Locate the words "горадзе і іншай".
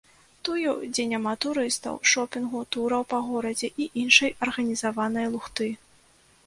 3.29-4.35